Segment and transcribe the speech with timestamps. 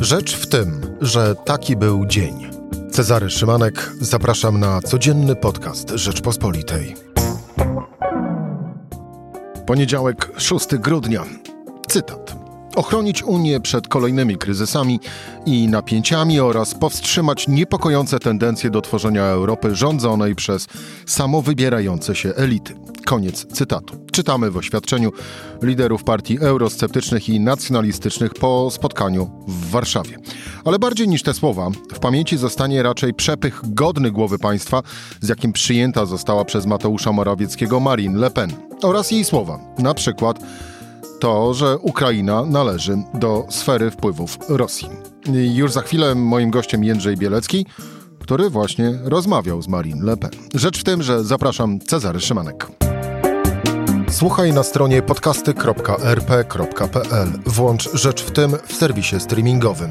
[0.00, 2.50] Rzecz w tym, że taki był dzień.
[2.90, 6.96] Cezary Szymanek, zapraszam na codzienny podcast Rzeczpospolitej.
[9.66, 11.24] Poniedziałek, 6 grudnia.
[11.88, 12.39] Cytat.
[12.76, 15.00] Ochronić Unię przed kolejnymi kryzysami
[15.46, 20.66] i napięciami oraz powstrzymać niepokojące tendencje do tworzenia Europy rządzonej przez
[21.06, 22.74] samowybierające się elity.
[23.04, 23.96] Koniec cytatu.
[24.12, 25.12] Czytamy w oświadczeniu
[25.62, 30.16] liderów partii eurosceptycznych i nacjonalistycznych po spotkaniu w Warszawie.
[30.64, 34.82] Ale bardziej niż te słowa, w pamięci zostanie raczej przepych godny głowy państwa,
[35.20, 40.38] z jakim przyjęta została przez Mateusza Morawieckiego Marine Le Pen oraz jej słowa, na przykład
[41.20, 44.88] to, że Ukraina należy do sfery wpływów Rosji.
[45.54, 47.66] Już za chwilę moim gościem Jędrzej Bielecki,
[48.20, 50.30] który właśnie rozmawiał z Marine Le Pen.
[50.54, 52.66] Rzecz w tym, że zapraszam Cezary Szymanek.
[54.10, 57.28] Słuchaj na stronie podcasty.rp.pl.
[57.46, 59.90] Włącz Rzecz w tym w serwisie streamingowym.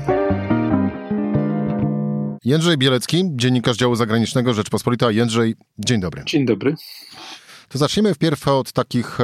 [2.45, 5.11] Jędrzej Bielecki, dziennikarz działu zagranicznego Rzeczpospolita.
[5.11, 6.23] Jędrzej, dzień dobry.
[6.25, 6.75] Dzień dobry.
[7.69, 9.17] To zacznijmy wpierw od takich,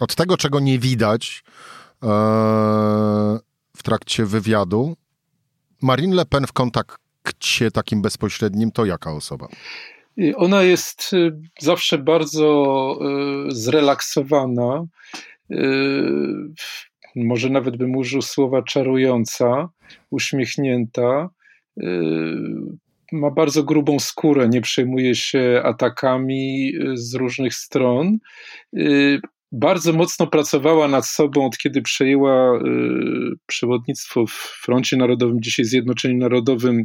[0.00, 1.44] od tego, czego nie widać
[2.02, 2.06] e,
[3.76, 4.96] w trakcie wywiadu.
[5.82, 9.48] Marine Le Pen w kontakcie takim bezpośrednim to jaka osoba?
[10.36, 12.98] Ona jest y, zawsze bardzo
[13.48, 14.84] y, zrelaksowana.
[15.50, 15.56] Y,
[17.16, 19.68] może nawet bym użył słowa czarująca,
[20.10, 21.30] uśmiechnięta.
[23.12, 28.18] Ma bardzo grubą skórę, nie przejmuje się atakami z różnych stron.
[29.52, 32.60] Bardzo mocno pracowała nad sobą od kiedy przejęła
[33.46, 36.84] przewodnictwo w Froncie Narodowym, dzisiaj Zjednoczeniem Narodowym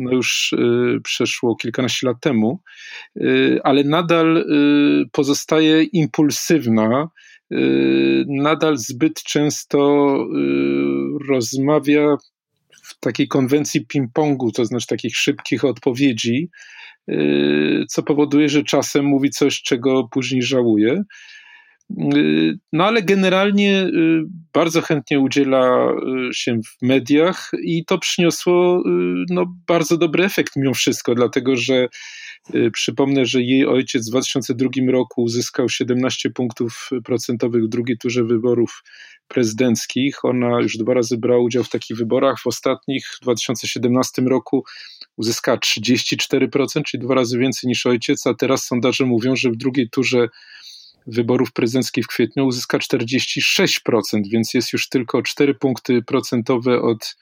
[0.00, 2.60] no już y, przeszło kilkanaście lat temu,
[3.16, 7.08] y, ale nadal y, pozostaje impulsywna,
[8.28, 10.16] nadal zbyt często
[11.28, 12.16] rozmawia
[12.82, 16.50] w takiej konwencji ping-pongu, to znaczy takich szybkich odpowiedzi,
[17.88, 21.02] co powoduje, że czasem mówi coś, czego później żałuje.
[22.72, 25.92] No ale generalnie y, bardzo chętnie udziela
[26.30, 31.56] y, się w mediach i to przyniosło y, no, bardzo dobry efekt mimo wszystko, dlatego
[31.56, 31.88] że
[32.72, 38.82] przypomnę, że jej ojciec w 2002 roku uzyskał 17 punktów procentowych w drugiej turze wyborów
[39.28, 40.24] prezydenckich.
[40.24, 42.40] Ona już dwa razy brała udział w takich wyborach.
[42.40, 44.64] W ostatnich, w 2017 roku
[45.16, 49.90] uzyskała 34%, czyli dwa razy więcej niż ojciec, a teraz sondaże mówią, że w drugiej
[49.90, 50.28] turze
[51.10, 54.00] wyborów prezydenckich w kwietniu uzyska 46%,
[54.30, 57.16] więc jest już tylko 4 punkty procentowe od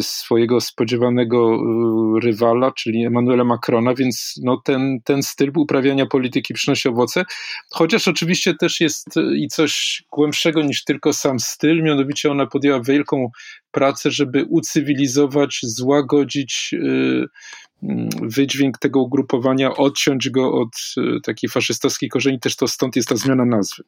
[0.00, 6.88] swojego spodziewanego y, rywala, czyli Emmanuela Macrona, więc no ten, ten styl uprawiania polityki przynosi
[6.88, 7.24] owoce,
[7.70, 12.80] chociaż oczywiście też jest y, i coś głębszego niż tylko sam styl, mianowicie ona podjęła
[12.80, 13.30] wielką
[13.70, 16.74] pracę, żeby ucywilizować, złagodzić
[17.82, 23.16] Mm, wydźwięk tego ugrupowania, odciąć go od takiej faszystowskiej korzeni, też to stąd jest ta
[23.16, 23.82] zmiana nazwy.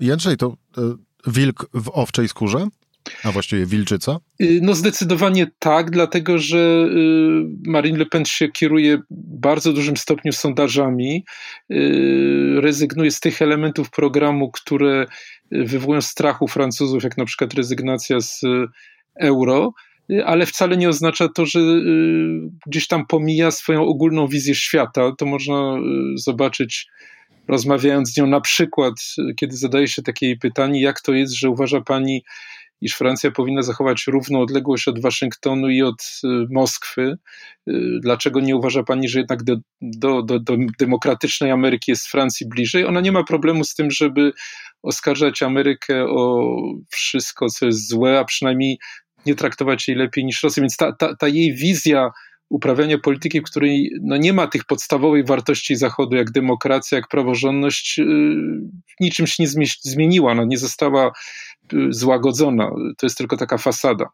[0.00, 0.56] Jędrzej, to
[1.26, 2.68] wilk w owczej skórze?
[3.24, 4.18] A właściwie wilczyca?
[4.42, 10.32] Y, no zdecydowanie tak, dlatego że y, Marine Le Pen się kieruje bardzo dużym stopniu
[10.32, 11.24] sondażami,
[11.72, 15.06] y, rezygnuje z tych elementów programu, które
[15.50, 18.40] wywołują strach u Francuzów, jak na przykład rezygnacja z
[19.20, 19.72] euro,
[20.24, 21.60] ale wcale nie oznacza to, że
[22.66, 25.12] gdzieś tam pomija swoją ogólną wizję świata.
[25.18, 25.76] To można
[26.16, 26.86] zobaczyć
[27.48, 28.94] rozmawiając z nią na przykład,
[29.36, 32.24] kiedy zadaje się takie pytanie, jak to jest, że uważa pani,
[32.80, 37.18] iż Francja powinna zachować równą odległość od Waszyngtonu i od y, Moskwy.
[38.00, 42.86] Dlaczego nie uważa pani, że jednak do, do, do, do demokratycznej Ameryki jest Francji bliżej?
[42.86, 44.32] Ona nie ma problemu z tym, żeby
[44.82, 46.56] oskarżać Amerykę o
[46.90, 48.78] wszystko, co jest złe, a przynajmniej
[49.26, 50.60] nie traktować jej lepiej niż Rosję.
[50.60, 52.10] Więc ta, ta, ta jej wizja
[52.48, 57.98] uprawiania polityki, w której no nie ma tych podstawowych wartości Zachodu, jak demokracja, jak praworządność,
[57.98, 58.06] yy,
[59.00, 59.48] niczym się nie
[59.80, 61.12] zmieniła, no, nie została
[61.72, 62.70] yy, złagodzona.
[62.98, 64.06] To jest tylko taka fasada.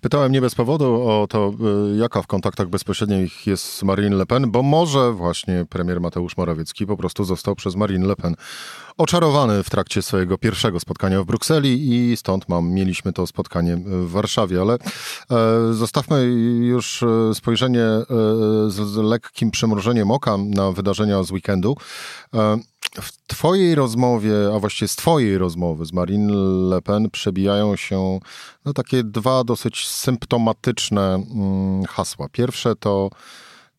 [0.00, 1.52] Pytałem nie bez powodu o to,
[1.94, 6.86] y, jaka w kontaktach bezpośrednich jest Marine Le Pen, bo może właśnie premier Mateusz Morawiecki
[6.86, 8.34] po prostu został przez Marine Le Pen
[8.98, 14.10] oczarowany w trakcie swojego pierwszego spotkania w Brukseli i stąd mam, mieliśmy to spotkanie w
[14.10, 14.78] Warszawie, ale e,
[15.72, 16.24] zostawmy
[16.62, 18.04] już e, spojrzenie e,
[18.68, 21.76] z, z lekkim przymrużeniem oka na wydarzenia z weekendu.
[22.34, 22.58] E,
[23.00, 26.32] w Twojej rozmowie, a właściwie z Twojej rozmowy z Marine
[26.70, 28.20] Le Pen przebijają się
[28.64, 32.28] no, takie dwa dosyć symptomatyczne mm, hasła.
[32.32, 33.10] Pierwsze to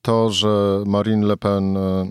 [0.01, 2.07] to, że Marine Le Pen e,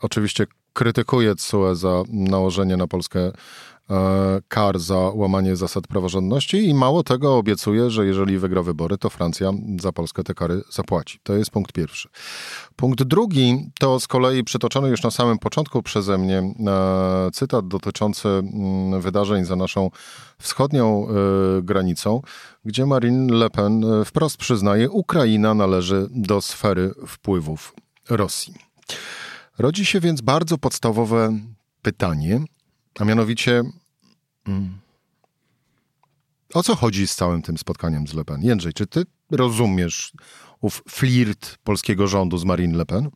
[0.00, 3.32] oczywiście krytykuje CUE za nałożenie na Polskę
[4.48, 9.52] kar za łamanie zasad praworządności i mało tego obiecuje, że jeżeli wygra wybory, to Francja
[9.80, 11.18] za Polskę te kary zapłaci.
[11.22, 12.08] To jest punkt pierwszy.
[12.76, 18.28] Punkt drugi to z kolei przytoczony już na samym początku przeze mnie e, cytat dotyczący
[18.28, 19.90] mm, wydarzeń za naszą
[20.38, 21.12] wschodnią e,
[21.62, 22.22] granicą,
[22.64, 27.74] gdzie Marine Le Pen e, wprost przyznaje, Ukraina należy do sfery wpływów
[28.10, 28.54] Rosji.
[29.58, 31.38] Rodzi się więc bardzo podstawowe
[31.82, 32.40] pytanie,
[32.98, 33.62] a mianowicie
[34.48, 34.78] mm,
[36.54, 38.42] o co chodzi z całym tym spotkaniem z Le Pen?
[38.42, 40.12] Jędrzej, czy ty rozumiesz
[40.60, 43.10] ów flirt polskiego rządu z Marine Le Pen?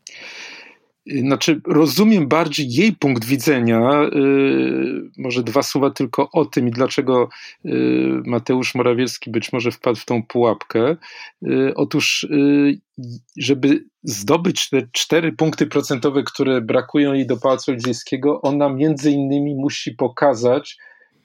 [1.07, 3.81] Znaczy, rozumiem bardziej jej punkt widzenia.
[4.13, 7.29] Yy, może dwa słowa tylko o tym i dlaczego
[7.65, 10.97] yy, Mateusz Morawiecki być może wpadł w tą pułapkę.
[11.75, 12.29] Otóż,
[13.37, 19.55] żeby zdobyć te cztery punkty procentowe, które brakują jej do Pałacu Elizejskiego, ona między innymi
[19.55, 20.79] musi pokazać,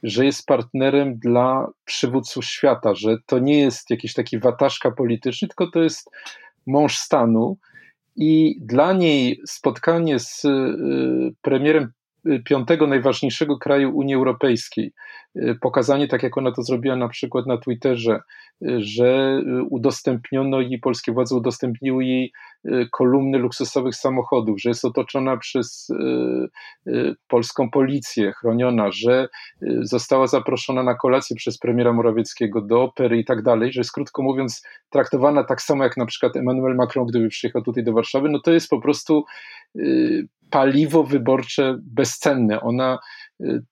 [0.04, 5.72] że jest partnerem dla przywódców świata, że to nie jest jakiś taki wataszka polityczny, tylko
[5.72, 6.10] to jest
[6.68, 7.58] mąż stanu.
[8.16, 10.50] I dla niej spotkanie z y,
[11.42, 11.92] premierem
[12.46, 14.94] piątego najważniejszego kraju Unii Europejskiej.
[15.36, 18.20] Y, pokazanie, tak jak ona to zrobiła na przykład na Twitterze,
[18.62, 22.32] y, że udostępniono jej, polskie władze udostępniły jej y,
[22.92, 25.92] kolumny luksusowych samochodów, że jest otoczona przez
[27.28, 29.28] polską policję, chroniona, że
[29.82, 34.24] została zaproszona na kolację przez premiera Morawieckiego do opery i tak dalej, że jest krótko
[34.24, 38.40] mówiąc traktowana tak samo jak na przykład Emmanuel Macron, gdyby przyjechał tutaj do Warszawy, no
[38.40, 39.26] to jest po prostu
[40.50, 42.62] paliwo wyborcze bezcenne.
[42.62, 43.00] Ona y,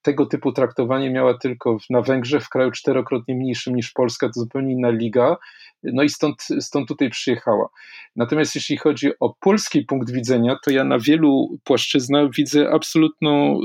[0.01, 4.73] tego typu traktowanie miała tylko na Węgrzech, w kraju czterokrotnie mniejszym niż Polska, to zupełnie
[4.73, 5.37] inna liga,
[5.83, 7.69] no i stąd, stąd tutaj przyjechała.
[8.15, 13.59] Natomiast jeśli chodzi o polski punkt widzenia, to ja na wielu płaszczyznach widzę absolutną,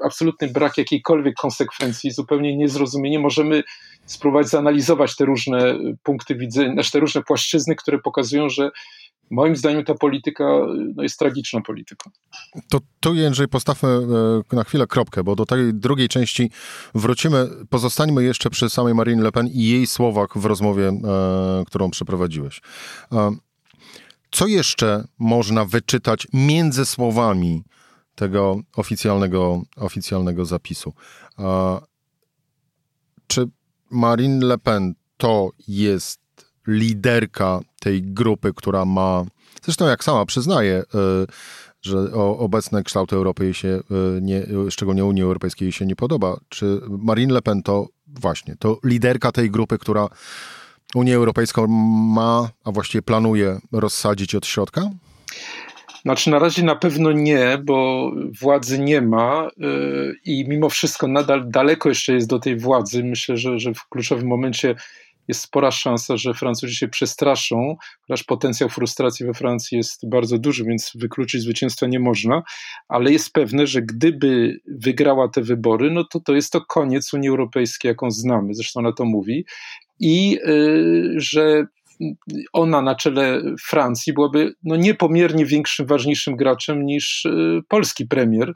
[0.00, 3.18] y, absolutny brak jakiejkolwiek konsekwencji, zupełnie niezrozumienie.
[3.18, 3.62] Możemy
[4.04, 8.70] spróbować zanalizować te różne punkty widzenia, znaczy te różne płaszczyzny, które pokazują, że
[9.30, 10.44] Moim zdaniem ta polityka
[10.96, 12.10] no, jest tragiczną polityką.
[12.68, 13.88] To tu, Jędrzej, postawmy
[14.52, 16.50] e, na chwilę kropkę, bo do tej drugiej części
[16.94, 17.48] wrócimy.
[17.70, 22.60] Pozostańmy jeszcze przy samej Marine Le Pen i jej słowach w rozmowie, e, którą przeprowadziłeś.
[23.12, 23.36] E,
[24.30, 27.64] co jeszcze można wyczytać między słowami
[28.14, 30.92] tego oficjalnego, oficjalnego zapisu?
[33.26, 33.48] Czy
[33.90, 36.25] Marine Le Pen to jest
[36.66, 39.24] liderka tej grupy, która ma,
[39.62, 41.26] zresztą jak sama przyznaje, e,
[41.82, 46.36] że obecne kształty Europy jej się, e, nie, szczególnie Unii Europejskiej jej się nie podoba.
[46.48, 50.08] Czy Marine Le Pen to właśnie, to liderka tej grupy, która
[50.94, 51.66] Unię Europejską
[52.14, 54.90] ma, a właściwie planuje rozsadzić od środka?
[56.02, 58.10] Znaczy, na razie na pewno nie, bo
[58.40, 59.48] władzy nie ma e,
[60.24, 63.04] i mimo wszystko nadal daleko jeszcze jest do tej władzy.
[63.04, 64.74] Myślę, że, że w kluczowym momencie
[65.28, 70.64] jest spora szansa, że Francuzi się przestraszą, chociaż potencjał frustracji we Francji jest bardzo duży,
[70.64, 72.42] więc wykluczyć zwycięstwa nie można,
[72.88, 77.28] ale jest pewne, że gdyby wygrała te wybory, no to to jest to koniec Unii
[77.28, 79.44] Europejskiej, jaką znamy, zresztą ona to mówi,
[80.00, 81.66] i yy, że
[82.52, 88.54] ona na czele Francji byłaby no, niepomiernie większym, ważniejszym graczem niż y, polski premier.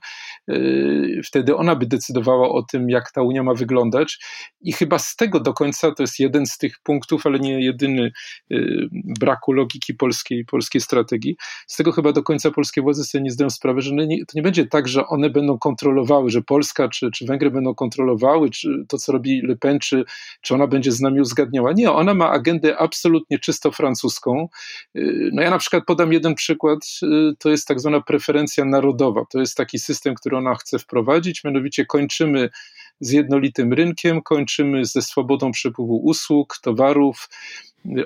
[0.50, 4.18] Y, wtedy ona by decydowała o tym, jak ta Unia ma wyglądać
[4.60, 8.12] i chyba z tego do końca to jest jeden z tych punktów, ale nie jedyny
[8.52, 8.88] y,
[9.20, 11.36] braku logiki polskiej, polskiej strategii.
[11.66, 14.42] Z tego chyba do końca polskie władze sobie nie zdają sprawy, że nie, to nie
[14.42, 18.98] będzie tak, że one będą kontrolowały, że Polska czy, czy Węgry będą kontrolowały czy to,
[18.98, 20.04] co robi Le Pen, czy,
[20.40, 21.72] czy ona będzie z nami uzgadniała.
[21.72, 24.48] Nie, ona ma agendę absolutnie absolutnie czysto francuską.
[24.96, 29.24] Y, no ja na przykład podam jeden przykład, y, to jest tak zwana preferencja narodowa.
[29.30, 32.50] To jest taki system, który ona chce wprowadzić, mianowicie kończymy
[33.00, 37.28] z jednolitym rynkiem, kończymy ze swobodą przepływu usług, towarów,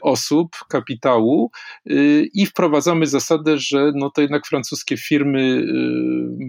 [0.02, 1.50] osób, kapitału
[1.90, 5.64] y, i wprowadzamy zasadę, że no to jednak francuskie firmy y,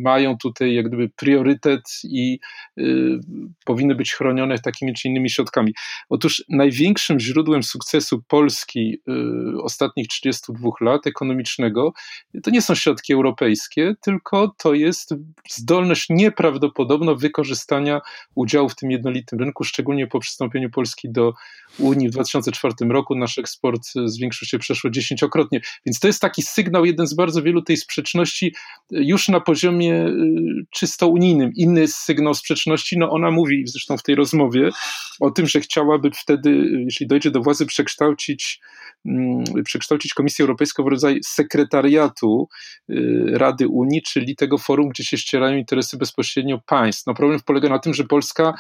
[0.03, 2.39] mają tutaj jak gdyby priorytet i
[2.77, 3.20] y,
[3.65, 5.74] powinny być chronione takimi czy innymi środkami.
[6.10, 9.01] Otóż największym źródłem sukcesu Polski
[9.63, 11.94] ostatnich 32 lat ekonomicznego
[12.44, 15.13] to nie są środki europejskie, tylko to jest
[15.50, 18.01] zdolność nieprawdopodobna wykorzystania
[18.36, 21.34] udziału w tym jednolitym rynku, szczególnie po przystąpieniu Polski do
[21.79, 25.62] Unii w 2004 roku nasz eksport zwiększył się przeszło dziesięciokrotnie.
[25.86, 28.55] Więc to jest taki sygnał, jeden z bardzo wielu tej sprzeczności
[28.91, 31.51] już na poziomie y, czysto unijnym.
[31.55, 34.69] Inny sygnał sprzeczności, no ona mówi zresztą w tej rozmowie
[35.19, 36.50] o tym, że chciałaby wtedy,
[36.86, 38.60] jeśli dojdzie do władzy, przekształcić
[39.05, 42.48] mm, przekształcić Komisję Europejską w rodzaj sekretariatu
[43.34, 47.07] Rady Unii, czyli tego forum, gdzie się ścierają interesy bezpośrednio państw.
[47.07, 48.53] No problem polega na tym, że Polska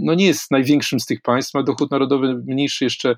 [0.00, 3.14] no nie jest największym z tych państw, ma dochód narodowy mniejszy jeszcze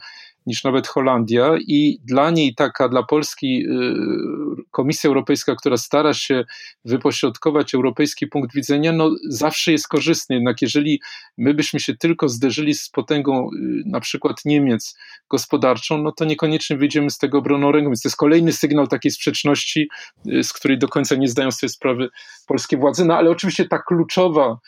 [0.46, 6.44] niż nawet Holandia i dla niej taka, dla Polski y, Komisja Europejska, która stara się
[6.84, 10.36] wypośrodkować europejski punkt widzenia, no zawsze jest korzystny.
[10.36, 11.00] Jednak jeżeli
[11.38, 14.96] my byśmy się tylko zderzyli z potęgą y, na przykład Niemiec
[15.30, 17.90] gospodarczą, no to niekoniecznie wyjdziemy z tego obroną ręką.
[17.90, 19.88] Więc to jest kolejny sygnał takiej sprzeczności,
[20.26, 22.08] y, z której do końca nie zdają sobie sprawy
[22.46, 23.04] polskie władze.
[23.04, 24.58] No ale oczywiście ta kluczowa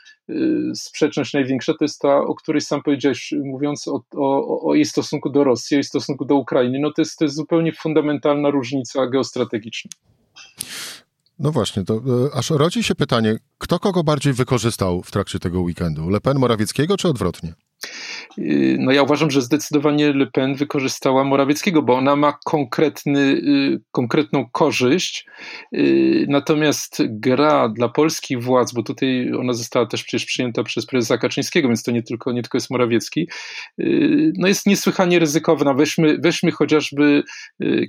[0.75, 5.31] sprzeczność największa to jest ta, o której sam powiedziałeś, mówiąc o, o, o jej stosunku
[5.31, 6.79] do Rosji, jej stosunku do Ukrainy.
[6.81, 9.91] No to jest, to jest zupełnie fundamentalna różnica geostrategiczna.
[11.39, 12.01] No właśnie, to e,
[12.35, 16.09] aż rodzi się pytanie, kto kogo bardziej wykorzystał w trakcie tego weekendu?
[16.11, 17.55] Le Pen Morawieckiego czy odwrotnie?
[18.39, 23.81] Y, no ja uważam, że zdecydowanie Le Pen wykorzystała Morawieckiego, bo ona ma konkretny, y,
[23.93, 25.27] konkretną korzyść,
[25.75, 31.19] y, natomiast gra dla polskich władz, bo tutaj ona została też przecież przyjęta przez prezesa
[31.19, 33.29] Kaczyńskiego, więc to nie tylko, nie tylko jest Morawiecki,
[34.39, 35.75] no jest niesłychanie ryzykowna.
[35.75, 37.23] Weźmy, weźmy chociażby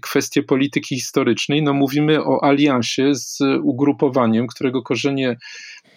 [0.01, 5.37] kwestię polityki historycznej, no mówimy o aliansie z ugrupowaniem, którego korzenie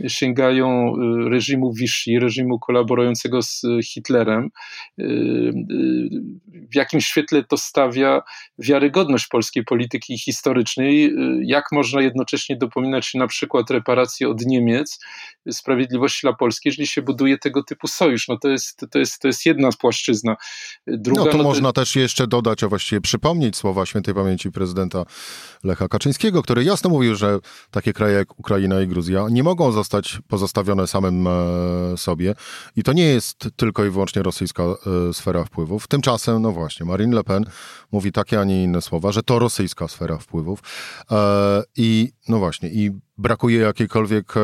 [0.08, 0.92] sięgają
[1.28, 3.62] reżimu Vichy, reżimu kolaborującego z
[3.92, 4.50] Hitlerem.
[4.98, 5.54] Y, y,
[6.70, 8.22] w jakim świetle to stawia
[8.58, 11.14] wiarygodność polskiej polityki historycznej?
[11.42, 14.98] Jak można jednocześnie dopominać się na przykład reparacji od Niemiec,
[15.50, 18.28] sprawiedliwości dla Polski, jeżeli się buduje tego typu sojusz?
[18.28, 20.36] No to jest, to jest, to jest jedna płaszczyzna.
[20.86, 21.72] Druga, no to no można to...
[21.72, 25.04] też jeszcze dodać, a właściwie przypomnieć słowa świętej pamięci prezydenta
[25.64, 27.38] Lecha Kaczyńskiego, który jasno mówił, że
[27.70, 32.34] takie kraje jak Ukraina i Gruzja nie mogą zostać zostać pozostawione samym e, sobie.
[32.76, 35.88] I to nie jest tylko i wyłącznie rosyjska e, sfera wpływów.
[35.88, 37.44] Tymczasem, no właśnie, Marine Le Pen
[37.92, 40.60] mówi takie, a nie inne słowa, że to rosyjska sfera wpływów.
[41.10, 44.34] E, I no właśnie, i brakuje jakiejkolwiek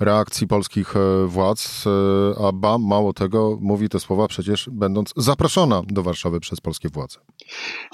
[0.00, 5.82] reakcji polskich e, władz, e, a ba, mało tego, mówi te słowa przecież będąc zaproszona
[5.86, 7.18] do Warszawy przez polskie władze.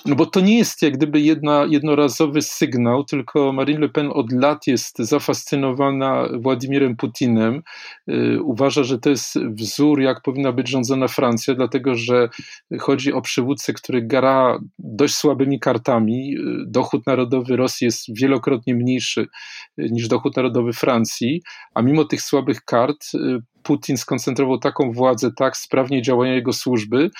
[0.06, 4.32] No bo to nie jest jak gdyby jedna, jednorazowy sygnał, tylko Marine Le Pen od
[4.32, 7.62] lat jest zafascynowana Władimirem Putinem.
[8.08, 12.28] E, uważa, że to jest wzór, jak powinna być rządzona Francja, dlatego że
[12.80, 16.34] chodzi o przywódcę, który gra dość słabymi kartami.
[16.66, 19.26] Dochód narodowy Rosji jest wielokrotnie mniejszy
[19.78, 21.42] niż dochód narodowy Francji,
[21.74, 23.18] a mimo mimo tych słabych kart y,
[23.62, 27.10] Putin skoncentrował taką władzę, tak sprawnie działają jego służby,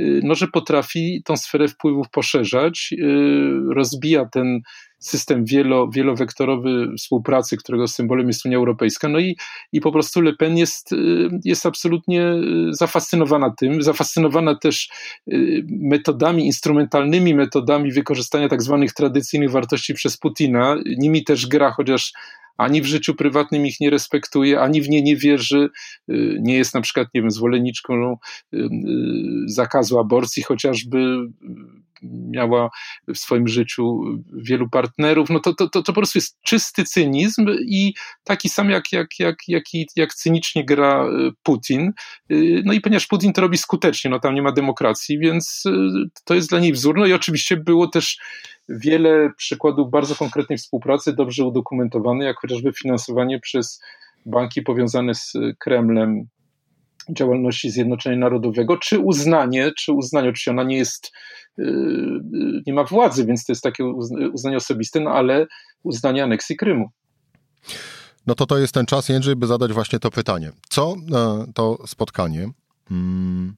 [0.00, 4.60] y, no, że potrafi tą sferę wpływów poszerzać, y, rozbija ten
[4.98, 9.08] system wielo, wielowektorowy współpracy, którego symbolem jest Unia Europejska.
[9.08, 9.36] No i,
[9.72, 10.90] i po prostu Le Pen jest,
[11.44, 12.32] jest absolutnie
[12.70, 14.88] zafascynowana tym, zafascynowana też
[15.68, 20.76] metodami, instrumentalnymi metodami wykorzystania tak zwanych tradycyjnych wartości przez Putina.
[20.98, 22.12] Nimi też gra, chociaż
[22.56, 25.68] ani w życiu prywatnym ich nie respektuje, ani w nie nie wierzy,
[26.10, 28.16] y, nie jest na przykład, nie wiem, zwolenniczką
[28.54, 28.68] y, y,
[29.46, 31.18] zakazu aborcji, chociażby
[32.02, 32.70] miała
[33.14, 34.00] w swoim życiu
[34.32, 38.70] wielu partnerów, no to, to, to, to po prostu jest czysty cynizm i taki sam
[38.70, 39.64] jak, jak, jak, jak,
[39.96, 41.06] jak cynicznie gra
[41.42, 41.92] Putin.
[42.64, 45.64] No i ponieważ Putin to robi skutecznie, no tam nie ma demokracji, więc
[46.24, 46.98] to jest dla niej wzór.
[46.98, 48.18] No i oczywiście było też
[48.68, 53.80] wiele przykładów bardzo konkretnej współpracy, dobrze udokumentowanej, jak chociażby finansowanie przez
[54.26, 56.28] banki powiązane z Kremlem
[57.10, 61.12] działalności Zjednoczenia Narodowego, czy uznanie, czy uznanie, oczywiście ona nie jest,
[61.58, 62.20] yy,
[62.66, 63.84] nie ma władzy, więc to jest takie
[64.32, 65.46] uznanie osobiste, no ale
[65.82, 66.90] uznanie aneksji Krymu.
[68.26, 70.52] No to to jest ten czas, Jędrzej, by zadać właśnie to pytanie.
[70.68, 72.50] Co e, to spotkanie
[72.88, 73.56] hmm,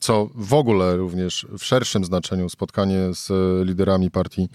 [0.00, 3.30] co w ogóle również w szerszym znaczeniu spotkanie z
[3.66, 4.48] liderami partii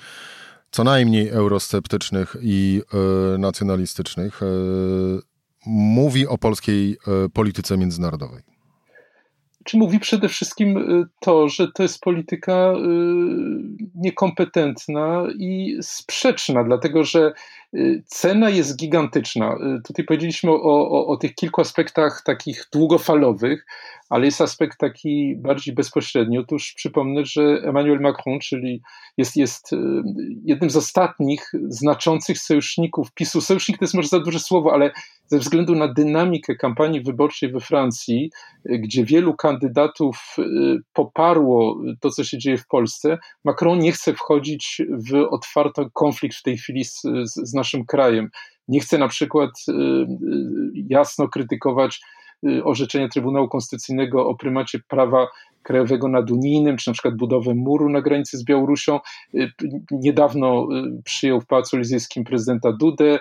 [0.71, 2.81] co najmniej eurosceptycznych i
[3.35, 4.45] y, nacjonalistycznych y,
[5.67, 8.41] mówi o polskiej y, polityce międzynarodowej.
[9.63, 10.77] Czy mówi przede wszystkim
[11.19, 12.73] to, że to jest polityka
[13.95, 17.33] niekompetentna i sprzeczna, dlatego że
[18.05, 19.57] cena jest gigantyczna.
[19.83, 23.65] Tutaj powiedzieliśmy o, o, o tych kilku aspektach takich długofalowych,
[24.09, 26.37] ale jest aspekt taki bardziej bezpośredni.
[26.37, 28.81] Otóż przypomnę, że Emmanuel Macron, czyli
[29.17, 29.77] jest, jest e,
[30.45, 33.41] jednym z ostatnich znaczących sojuszników PiSu.
[33.41, 34.91] Sojusznik to jest może za duże słowo, ale
[35.27, 38.31] ze względu na dynamikę kampanii wyborczej we Francji,
[38.65, 40.35] gdzie wielu kandydatów
[40.93, 46.43] poparło to, co się dzieje w Polsce, Macron nie chce wchodzić w otwarty konflikt w
[46.43, 48.29] tej chwili z, z naszym krajem.
[48.67, 49.51] Nie chce na przykład
[50.89, 51.99] jasno krytykować
[52.45, 55.27] Y, orzeczenia Trybunału Konstytucyjnego o prymacie prawa
[55.63, 58.99] krajowego nad unijnym, czy na przykład budowę muru na granicy z Białorusią.
[59.91, 60.67] Niedawno
[61.03, 63.19] przyjął w Pałacu Elizyjskim prezydenta Dudę,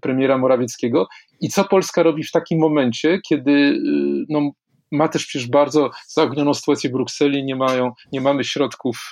[0.00, 1.08] premiera Morawieckiego.
[1.40, 3.82] I co Polska robi w takim momencie, kiedy
[4.28, 4.50] no,
[4.92, 9.10] ma też przecież bardzo zaognioną sytuację w Brukseli, nie, mają, nie mamy środków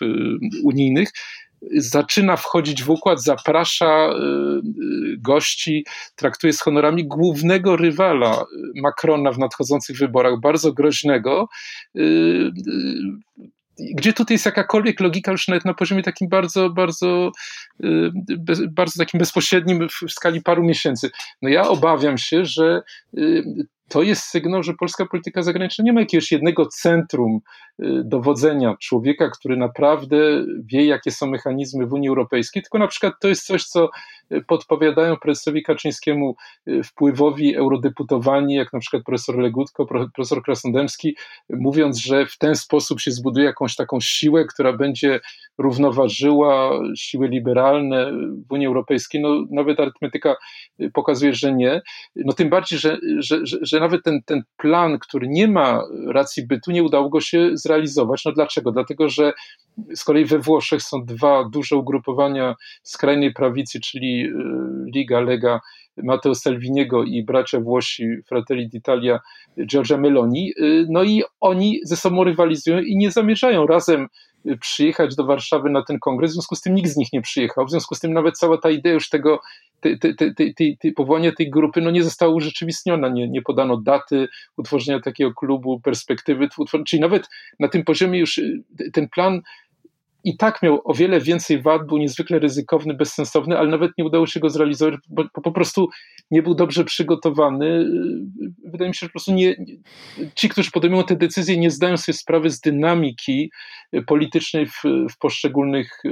[0.65, 1.13] unijnych,
[1.77, 5.85] zaczyna wchodzić w układ, zaprasza y, y, gości,
[6.17, 8.45] traktuje z honorami głównego rywala
[8.83, 11.49] Macrona w nadchodzących wyborach, bardzo groźnego.
[11.97, 12.51] Y,
[13.95, 17.31] gdzie tutaj jest jakakolwiek logika już nawet na poziomie takim bardzo, bardzo,
[18.71, 21.11] bardzo takim bezpośrednim w skali paru miesięcy.
[21.43, 22.83] No ja obawiam się, że
[23.89, 27.41] to jest sygnał, że polska polityka zagraniczna nie ma jakiegoś jednego centrum y,
[28.05, 30.17] dowodzenia człowieka, który naprawdę
[30.65, 33.91] wie, jakie są mechanizmy w Unii Europejskiej, tylko na przykład to jest coś, co
[34.33, 36.37] y, podpowiadają prezesowi Kaczyńskiemu
[36.69, 41.17] y, wpływowi eurodeputowani, jak na przykład profesor Legutko, profesor Krasnodębski,
[41.51, 45.21] mówiąc, że w ten sposób się zbuduje jakąś taką siłę, która będzie
[45.59, 48.13] równoważyła siły liberalne
[48.49, 49.21] w Unii Europejskiej.
[49.21, 50.37] No, nawet arytmetyka
[50.93, 51.81] pokazuje, że nie.
[52.17, 56.47] No tym bardziej, że, że, że, że nawet ten, ten plan, który nie ma racji
[56.47, 57.68] bytu, nie udało go się zrealizować.
[58.27, 58.73] No dlaczego?
[58.73, 59.33] Dlatego, że
[59.95, 64.33] z kolei we Włoszech są dwa duże ugrupowania skrajnej prawicy, czyli y,
[64.95, 65.61] Liga Lega
[65.97, 69.21] Matteo Salviniego i bracia Włosi Fratelli d'Italia
[69.67, 70.53] Giorgia Meloni.
[70.61, 74.09] Y, no i oni ze sobą rywalizują i nie zamierzają razem
[74.61, 77.67] przyjechać do Warszawy na ten kongres, w związku z tym nikt z nich nie przyjechał,
[77.67, 79.41] w związku z tym nawet cała ta idea już tego,
[79.81, 84.29] te, te, te, te, powołania tej grupy no nie została urzeczywistniona, nie, nie podano daty
[84.57, 86.49] utworzenia takiego klubu, perspektywy,
[86.87, 87.29] czyli nawet
[87.61, 89.41] na tym poziomie już y, ten plan
[90.29, 94.27] i tak miał o wiele więcej wad, był niezwykle ryzykowny, bezsensowny, ale nawet nie udało
[94.27, 95.89] się go zrealizować, bo, po prostu
[96.31, 97.87] nie był dobrze przygotowany.
[98.65, 99.57] Wydaje mi się, że po prostu nie,
[100.35, 103.51] ci, którzy podejmują te decyzje, nie zdają sobie sprawy z dynamiki
[104.07, 106.11] politycznej w, w poszczególnych y,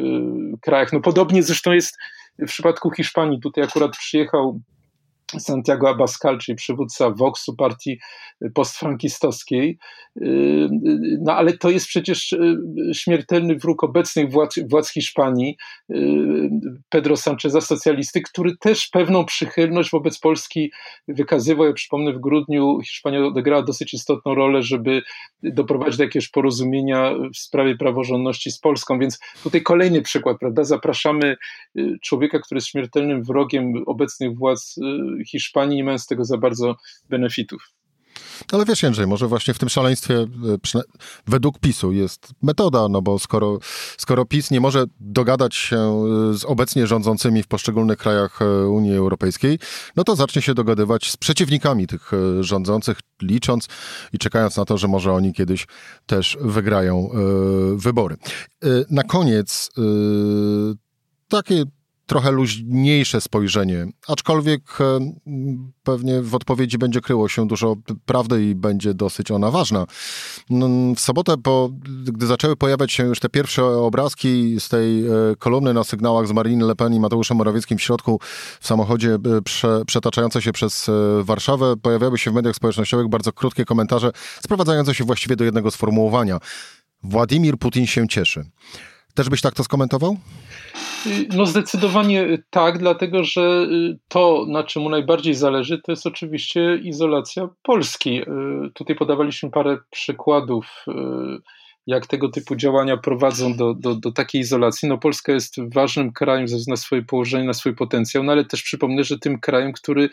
[0.60, 0.92] krajach.
[0.92, 1.96] No podobnie zresztą jest
[2.38, 3.40] w przypadku Hiszpanii.
[3.40, 4.60] Tutaj akurat przyjechał
[5.38, 7.98] Santiago Abascal, czyli przywódca Voxu, partii
[8.54, 9.78] postfrankistowskiej.
[11.20, 12.58] No ale to jest przecież y,
[12.92, 15.56] śmiertelny wróg obecnych władz, władz Hiszpanii,
[15.90, 15.96] y,
[16.88, 20.72] Pedro Sancheza, socjalisty, który też pewną przychylność wobec Polski
[21.08, 21.66] wykazywał.
[21.66, 25.02] Ja przypomnę, w grudniu Hiszpania odegrała dosyć istotną rolę, żeby
[25.42, 30.64] doprowadzić do jakiegoś porozumienia w sprawie praworządności z Polską, więc tutaj kolejny przykład, prawda?
[30.64, 31.36] Zapraszamy
[31.78, 34.76] y, człowieka, który jest śmiertelnym wrogiem obecnych władz
[35.24, 36.76] Hiszpanii, nie mając z tego za bardzo
[37.08, 37.76] benefitów.
[38.52, 40.14] Ale wiesz, Jędrzej, może właśnie w tym szaleństwie
[40.74, 40.80] e,
[41.26, 43.58] według PiSu jest metoda, no bo skoro,
[43.98, 48.96] skoro PiS nie może dogadać się e, z obecnie rządzącymi w poszczególnych krajach e, Unii
[48.96, 49.58] Europejskiej,
[49.96, 53.68] no to zacznie się dogadywać z przeciwnikami tych rządzących, licząc
[54.12, 55.66] i czekając na to, że może oni kiedyś
[56.06, 57.10] też wygrają
[57.76, 58.16] wybory.
[58.90, 59.70] Na koniec
[61.28, 61.64] takie
[62.06, 65.12] trochę luźniejsze spojrzenie, aczkolwiek e,
[65.82, 69.86] pewnie w odpowiedzi będzie kryło się dużo prawdy i będzie dosyć ona ważna.
[70.96, 71.70] W sobotę, po,
[72.04, 76.32] gdy zaczęły pojawiać się już te pierwsze obrazki z tej e, kolumny na sygnałach z
[76.32, 78.20] Marine Le Pen i Mateuszem Morawieckim w środku
[78.60, 80.90] w samochodzie e, prze, przetaczające się przez
[81.22, 84.10] Warszawę, pojawiały się w mediach społecznościowych bardzo krótkie komentarze
[84.42, 86.38] sprowadzające się właściwie do jednego sformułowania.
[87.02, 88.44] Władimir Putin się cieszy.
[89.16, 90.16] Też byś tak to skomentował?
[91.36, 96.76] No zdecydowanie tak, dlatego że y, to, na czym mu najbardziej zależy, to jest oczywiście
[96.76, 98.20] izolacja Polski.
[98.20, 98.24] Y,
[98.74, 100.92] tutaj podawaliśmy parę przykładów y,
[101.86, 104.88] jak tego typu działania prowadzą do, do, do takiej izolacji.
[104.88, 108.44] No Polska jest ważnym krajem ze względu na swoje położenie, na swój potencjał, no ale
[108.44, 110.08] też przypomnę, że tym krajem, który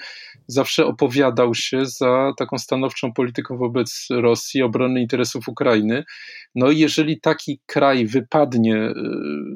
[0.48, 6.04] zawsze opowiadał się za taką stanowczą polityką wobec Rosji, obrony interesów Ukrainy.
[6.56, 8.94] No i jeżeli taki kraj wypadnie e,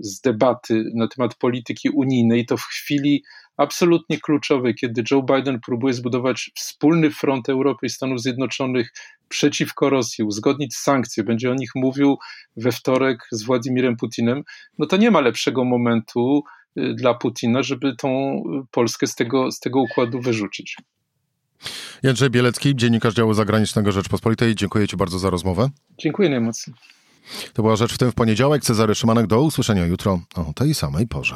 [0.01, 3.23] z debaty na temat polityki unijnej, to w chwili
[3.57, 8.93] absolutnie kluczowej, kiedy Joe Biden próbuje zbudować wspólny front Europy i Stanów Zjednoczonych
[9.29, 12.17] przeciwko Rosji, uzgodnić sankcje, będzie o nich mówił
[12.55, 14.43] we wtorek z Władimirem Putinem,
[14.77, 16.43] no to nie ma lepszego momentu
[16.77, 18.41] y, dla Putina, żeby tą
[18.71, 20.77] Polskę z tego, z tego układu wyrzucić.
[22.03, 24.55] Jędrzej Bielecki, dziennikarz działu zagranicznego Rzeczpospolitej.
[24.55, 25.69] Dziękuję Ci bardzo za rozmowę.
[25.97, 26.75] Dziękuję najmocniej.
[27.53, 28.63] To była Rzecz w tym w poniedziałek.
[28.63, 31.35] Cezary Szymanek, do usłyszenia jutro o tej samej porze.